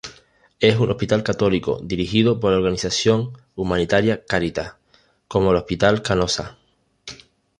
Es 0.59 0.77
un 0.79 0.89
hospital 0.89 1.21
católico, 1.21 1.79
dirigido 1.79 2.39
por 2.39 2.49
la 2.51 2.57
organización 2.57 3.33
humanitaria 3.53 4.25
Caritas, 4.25 4.73
como 5.27 5.51
el 5.51 5.57
Hospital 5.57 6.01
Canossa. 6.01 6.57